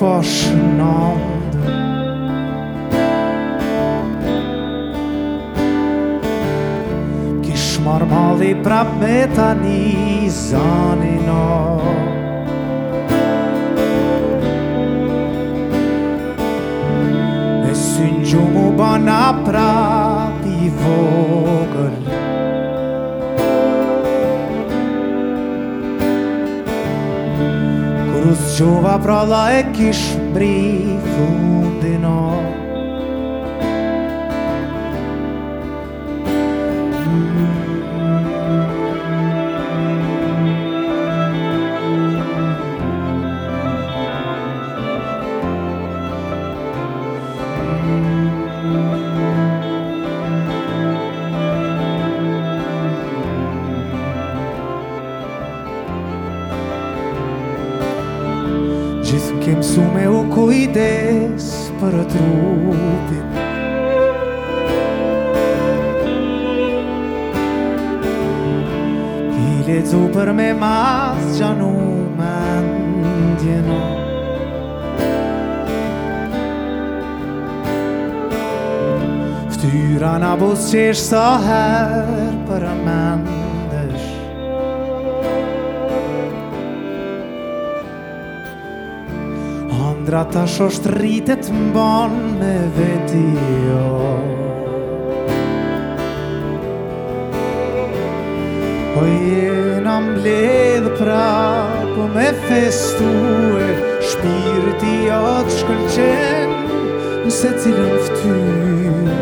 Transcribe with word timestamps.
boşun 0.00 0.74
oldu 0.80 1.72
Kiš 7.44 7.64
mormali 7.84 8.50
prapetani 8.64 9.82
zanino 10.48 11.48
Nessun 17.64 18.12
giumu 18.28 18.66
bana 18.78 19.22
pra 19.44 19.65
Dështë 28.26 28.54
që 28.56 28.70
va 28.84 28.94
pra 29.02 29.18
e 29.56 29.60
kishë 29.76 30.24
bëri 30.34 30.50
i 30.86 30.96
fundinot 31.10 32.65
Ke 59.46 59.62
sume 59.62 59.94
me 59.94 60.02
u 60.10 60.22
kujdes 60.34 61.44
për 61.78 61.92
trupin 62.10 63.28
Ki 69.30 69.46
lecu 69.68 70.00
për 70.16 70.32
me 70.40 70.48
mas 70.64 71.30
që 71.38 71.46
anu 71.52 71.70
me 72.18 72.34
ndjenu 72.66 73.78
Fëtyra 79.54 80.16
në 80.26 80.34
bus 80.42 80.66
qesh 80.74 81.06
sa 81.12 81.26
her 81.46 82.32
për 82.50 82.66
mendjenu 82.82 83.45
Zemra 90.16 90.30
ta 90.32 90.44
shosht 90.46 90.86
rritet 90.96 91.50
mbon 91.52 92.10
me 92.40 92.56
veti 92.74 93.32
jo 93.68 93.94
Po 98.94 99.02
jena 99.04 100.00
mbledh 100.00 100.88
pra 100.98 101.68
po 101.94 102.02
me 102.14 102.30
festue 102.48 103.66
Shpirti 104.08 104.94
jo 105.10 105.34
të 105.44 105.50
shkëllqen 105.58 106.50
nëse 107.26 107.50
cilën 107.60 107.94
ftyrë 108.08 109.16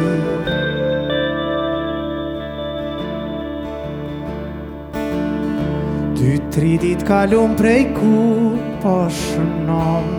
Dy 6.19 6.33
tri 6.55 6.71
dit 6.85 7.03
kalum 7.09 7.53
prej 7.59 7.83
ku 7.99 8.15
po 8.83 8.95
shënon 9.19 10.09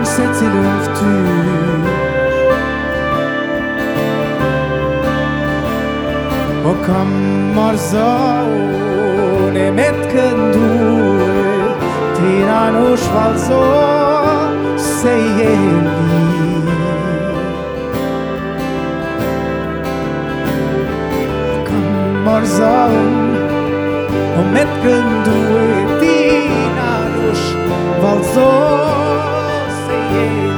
Në 0.00 0.06
cilën 0.08 0.76
fëtyr 0.88 1.69
kam 6.86 7.08
mar 7.56 7.76
so 7.90 8.06
ne 9.56 9.66
met 9.78 9.98
ken 10.12 10.38
du 10.54 10.64
dir 12.18 12.48
an 12.58 12.78
us 12.84 13.04
fall 13.14 13.36
so 13.46 13.60
sei 14.86 15.18
he 15.38 15.50
ni 15.86 16.28
kam 21.70 21.88
mar 22.28 22.42
so 22.58 22.72
o 22.92 24.46
met 24.58 24.74
ken 24.86 25.12
du 25.28 25.38
dir 26.04 26.86
an 26.92 27.18
us 27.32 27.44
fall 28.04 28.22
so 28.36 28.50
sei 29.82 30.06
he 30.14 30.49